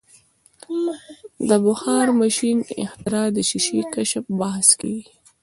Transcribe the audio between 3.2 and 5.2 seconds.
د شیشې کشف بحث کیږي.